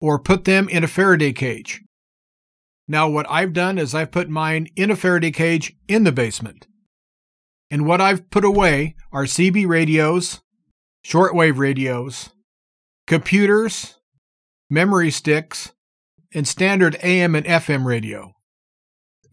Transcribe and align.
or 0.00 0.18
put 0.18 0.44
them 0.44 0.68
in 0.68 0.84
a 0.84 0.88
Faraday 0.88 1.32
cage. 1.32 1.80
Now, 2.86 3.08
what 3.08 3.26
I've 3.30 3.54
done 3.54 3.78
is 3.78 3.94
I've 3.94 4.12
put 4.12 4.28
mine 4.28 4.68
in 4.76 4.90
a 4.90 4.96
Faraday 4.96 5.30
cage 5.30 5.74
in 5.88 6.04
the 6.04 6.12
basement. 6.12 6.66
And 7.70 7.86
what 7.86 8.02
I've 8.02 8.28
put 8.28 8.44
away 8.44 8.94
are 9.10 9.24
CB 9.24 9.66
radios, 9.66 10.42
shortwave 11.04 11.56
radios, 11.56 12.28
computers, 13.06 13.98
memory 14.68 15.10
sticks, 15.10 15.72
and 16.34 16.46
standard 16.46 16.96
AM 17.02 17.34
and 17.34 17.46
FM 17.46 17.86
radio. 17.86 18.34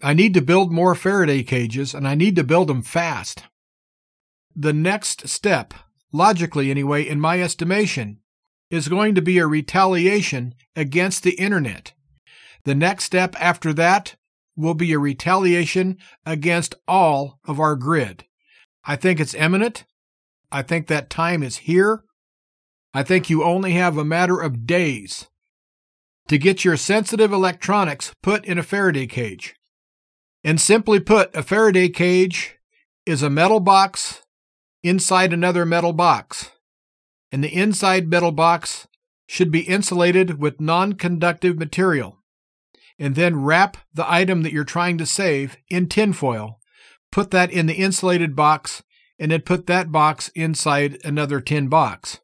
I 0.01 0.13
need 0.13 0.33
to 0.35 0.41
build 0.41 0.71
more 0.71 0.95
Faraday 0.95 1.43
cages 1.43 1.93
and 1.93 2.07
I 2.07 2.15
need 2.15 2.35
to 2.37 2.43
build 2.43 2.69
them 2.69 2.81
fast. 2.81 3.43
The 4.55 4.73
next 4.73 5.27
step, 5.27 5.73
logically 6.11 6.71
anyway, 6.71 7.07
in 7.07 7.19
my 7.19 7.41
estimation, 7.41 8.19
is 8.69 8.87
going 8.87 9.15
to 9.15 9.21
be 9.21 9.37
a 9.37 9.47
retaliation 9.47 10.55
against 10.75 11.23
the 11.23 11.31
internet. 11.31 11.93
The 12.63 12.75
next 12.75 13.03
step 13.05 13.35
after 13.39 13.73
that 13.73 14.15
will 14.55 14.73
be 14.73 14.93
a 14.93 14.99
retaliation 14.99 15.97
against 16.25 16.75
all 16.87 17.39
of 17.45 17.59
our 17.59 17.75
grid. 17.75 18.25
I 18.85 18.95
think 18.95 19.19
it's 19.19 19.33
imminent. 19.33 19.85
I 20.51 20.61
think 20.61 20.87
that 20.87 21.09
time 21.09 21.43
is 21.43 21.57
here. 21.57 22.03
I 22.93 23.03
think 23.03 23.29
you 23.29 23.43
only 23.43 23.73
have 23.73 23.97
a 23.97 24.05
matter 24.05 24.39
of 24.39 24.65
days 24.65 25.27
to 26.27 26.37
get 26.37 26.65
your 26.65 26.77
sensitive 26.77 27.31
electronics 27.31 28.13
put 28.21 28.45
in 28.45 28.57
a 28.57 28.63
Faraday 28.63 29.07
cage. 29.07 29.55
And 30.43 30.59
simply 30.59 30.99
put, 30.99 31.35
a 31.35 31.43
Faraday 31.43 31.89
cage 31.89 32.57
is 33.05 33.21
a 33.21 33.29
metal 33.29 33.59
box 33.59 34.20
inside 34.83 35.33
another 35.33 35.65
metal 35.65 35.93
box. 35.93 36.51
And 37.31 37.43
the 37.43 37.53
inside 37.53 38.09
metal 38.09 38.31
box 38.31 38.87
should 39.27 39.51
be 39.51 39.61
insulated 39.61 40.39
with 40.39 40.59
non 40.59 40.93
conductive 40.93 41.57
material. 41.57 42.17
And 42.99 43.15
then 43.15 43.41
wrap 43.41 43.77
the 43.93 44.09
item 44.11 44.43
that 44.43 44.53
you're 44.53 44.63
trying 44.63 44.97
to 44.97 45.05
save 45.05 45.57
in 45.69 45.87
tinfoil. 45.87 46.59
Put 47.11 47.31
that 47.31 47.51
in 47.51 47.65
the 47.65 47.73
insulated 47.73 48.35
box, 48.35 48.83
and 49.17 49.31
then 49.31 49.41
put 49.41 49.67
that 49.67 49.91
box 49.91 50.29
inside 50.29 50.97
another 51.03 51.39
tin 51.41 51.67
box. 51.67 52.19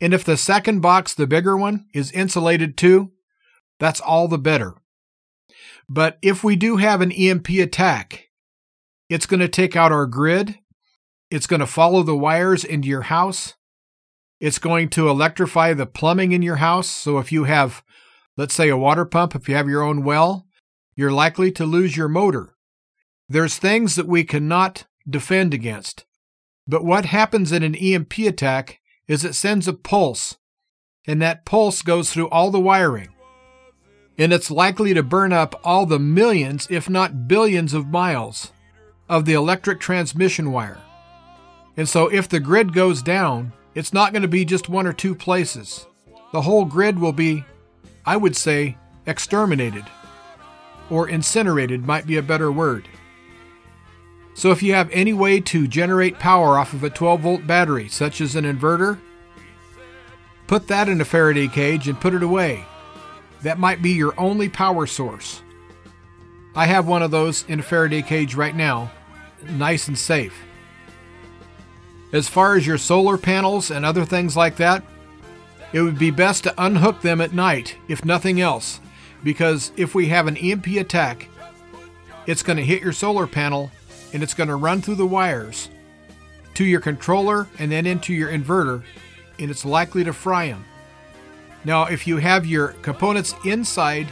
And 0.00 0.12
if 0.12 0.24
the 0.24 0.36
second 0.36 0.80
box, 0.80 1.14
the 1.14 1.26
bigger 1.26 1.56
one, 1.56 1.86
is 1.94 2.10
insulated 2.10 2.76
too, 2.76 3.12
that's 3.78 4.00
all 4.00 4.28
the 4.28 4.38
better. 4.38 4.74
But 5.88 6.18
if 6.22 6.42
we 6.42 6.56
do 6.56 6.76
have 6.76 7.00
an 7.00 7.12
EMP 7.12 7.48
attack, 7.50 8.30
it's 9.08 9.26
going 9.26 9.40
to 9.40 9.48
take 9.48 9.76
out 9.76 9.92
our 9.92 10.06
grid. 10.06 10.58
It's 11.32 11.46
going 11.46 11.60
to 11.60 11.66
follow 11.66 12.02
the 12.02 12.14
wires 12.14 12.62
into 12.62 12.88
your 12.88 13.02
house. 13.02 13.54
It's 14.38 14.58
going 14.58 14.90
to 14.90 15.08
electrify 15.08 15.72
the 15.72 15.86
plumbing 15.86 16.32
in 16.32 16.42
your 16.42 16.56
house. 16.56 16.90
So 16.90 17.16
if 17.16 17.32
you 17.32 17.44
have, 17.44 17.82
let's 18.36 18.52
say, 18.52 18.68
a 18.68 18.76
water 18.76 19.06
pump, 19.06 19.34
if 19.34 19.48
you 19.48 19.54
have 19.54 19.66
your 19.66 19.80
own 19.80 20.04
well, 20.04 20.46
you're 20.94 21.10
likely 21.10 21.50
to 21.52 21.64
lose 21.64 21.96
your 21.96 22.08
motor. 22.08 22.54
There's 23.30 23.56
things 23.56 23.94
that 23.94 24.06
we 24.06 24.24
cannot 24.24 24.84
defend 25.08 25.54
against. 25.54 26.04
But 26.66 26.84
what 26.84 27.06
happens 27.06 27.50
in 27.50 27.62
an 27.62 27.76
EMP 27.76 28.18
attack 28.18 28.80
is 29.08 29.24
it 29.24 29.34
sends 29.34 29.66
a 29.66 29.72
pulse, 29.72 30.36
and 31.06 31.22
that 31.22 31.46
pulse 31.46 31.80
goes 31.80 32.12
through 32.12 32.28
all 32.28 32.50
the 32.50 32.60
wiring. 32.60 33.08
And 34.18 34.34
it's 34.34 34.50
likely 34.50 34.92
to 34.92 35.02
burn 35.02 35.32
up 35.32 35.58
all 35.64 35.86
the 35.86 35.98
millions, 35.98 36.66
if 36.68 36.90
not 36.90 37.26
billions, 37.26 37.72
of 37.72 37.86
miles 37.86 38.52
of 39.08 39.24
the 39.24 39.32
electric 39.32 39.80
transmission 39.80 40.52
wire. 40.52 40.82
And 41.76 41.88
so, 41.88 42.08
if 42.08 42.28
the 42.28 42.40
grid 42.40 42.74
goes 42.74 43.02
down, 43.02 43.52
it's 43.74 43.92
not 43.92 44.12
going 44.12 44.22
to 44.22 44.28
be 44.28 44.44
just 44.44 44.68
one 44.68 44.86
or 44.86 44.92
two 44.92 45.14
places. 45.14 45.86
The 46.32 46.42
whole 46.42 46.64
grid 46.64 46.98
will 46.98 47.12
be, 47.12 47.44
I 48.04 48.16
would 48.16 48.36
say, 48.36 48.76
exterminated. 49.06 49.84
Or 50.90 51.08
incinerated 51.08 51.86
might 51.86 52.06
be 52.06 52.18
a 52.18 52.22
better 52.22 52.52
word. 52.52 52.88
So, 54.34 54.50
if 54.50 54.62
you 54.62 54.74
have 54.74 54.90
any 54.92 55.12
way 55.12 55.40
to 55.40 55.66
generate 55.66 56.18
power 56.18 56.58
off 56.58 56.72
of 56.74 56.84
a 56.84 56.90
12 56.90 57.20
volt 57.20 57.46
battery, 57.46 57.88
such 57.88 58.20
as 58.20 58.36
an 58.36 58.44
inverter, 58.44 58.98
put 60.46 60.68
that 60.68 60.88
in 60.88 61.00
a 61.00 61.06
Faraday 61.06 61.48
cage 61.48 61.88
and 61.88 62.00
put 62.00 62.14
it 62.14 62.22
away. 62.22 62.64
That 63.42 63.58
might 63.58 63.82
be 63.82 63.90
your 63.90 64.18
only 64.20 64.48
power 64.48 64.86
source. 64.86 65.42
I 66.54 66.66
have 66.66 66.86
one 66.86 67.02
of 67.02 67.10
those 67.10 67.44
in 67.48 67.60
a 67.60 67.62
Faraday 67.62 68.02
cage 68.02 68.34
right 68.34 68.54
now, 68.54 68.90
nice 69.48 69.88
and 69.88 69.98
safe. 69.98 70.34
As 72.12 72.28
far 72.28 72.56
as 72.56 72.66
your 72.66 72.78
solar 72.78 73.16
panels 73.16 73.70
and 73.70 73.84
other 73.84 74.04
things 74.04 74.36
like 74.36 74.56
that, 74.56 74.82
it 75.72 75.80
would 75.80 75.98
be 75.98 76.10
best 76.10 76.44
to 76.44 76.54
unhook 76.62 77.00
them 77.00 77.20
at 77.20 77.32
night, 77.32 77.76
if 77.88 78.04
nothing 78.04 78.40
else, 78.40 78.80
because 79.24 79.72
if 79.76 79.94
we 79.94 80.08
have 80.08 80.26
an 80.26 80.36
EMP 80.36 80.66
attack, 80.76 81.28
it's 82.26 82.42
going 82.42 82.58
to 82.58 82.64
hit 82.64 82.82
your 82.82 82.92
solar 82.92 83.26
panel 83.26 83.70
and 84.12 84.22
it's 84.22 84.34
going 84.34 84.48
to 84.48 84.56
run 84.56 84.82
through 84.82 84.96
the 84.96 85.06
wires 85.06 85.70
to 86.54 86.64
your 86.64 86.80
controller 86.80 87.48
and 87.58 87.72
then 87.72 87.86
into 87.86 88.12
your 88.12 88.30
inverter, 88.30 88.82
and 89.38 89.50
it's 89.50 89.64
likely 89.64 90.04
to 90.04 90.12
fry 90.12 90.48
them. 90.48 90.64
Now, 91.64 91.84
if 91.84 92.06
you 92.06 92.18
have 92.18 92.44
your 92.44 92.68
components 92.82 93.34
inside, 93.46 94.08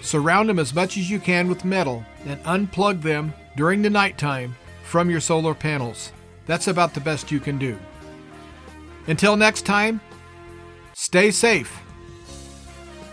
surround 0.00 0.48
them 0.48 0.60
as 0.60 0.74
much 0.74 0.96
as 0.96 1.10
you 1.10 1.18
can 1.18 1.48
with 1.48 1.64
metal 1.64 2.04
and 2.24 2.42
unplug 2.44 3.02
them 3.02 3.34
during 3.56 3.82
the 3.82 3.90
nighttime 3.90 4.54
from 4.84 5.10
your 5.10 5.20
solar 5.20 5.54
panels. 5.54 6.12
That's 6.46 6.68
about 6.68 6.94
the 6.94 7.00
best 7.00 7.30
you 7.30 7.40
can 7.40 7.58
do. 7.58 7.78
Until 9.06 9.36
next 9.36 9.62
time, 9.62 10.00
stay 10.92 11.30
safe. 11.30 11.80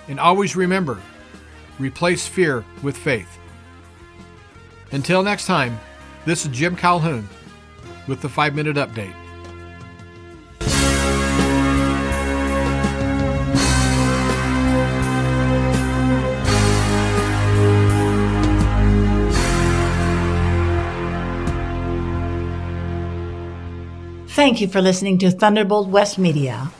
And 0.07 0.19
always 0.19 0.55
remember 0.55 0.99
replace 1.79 2.27
fear 2.27 2.65
with 2.83 2.97
faith. 2.97 3.37
Until 4.91 5.23
next 5.23 5.45
time, 5.45 5.79
this 6.25 6.45
is 6.45 6.51
Jim 6.51 6.75
Calhoun 6.75 7.27
with 8.07 8.21
the 8.21 8.29
5 8.29 8.53
Minute 8.55 8.75
Update. 8.75 9.15
Thank 24.35 24.61
you 24.61 24.67
for 24.67 24.81
listening 24.81 25.17
to 25.19 25.31
Thunderbolt 25.31 25.89
West 25.89 26.17
Media. 26.17 26.71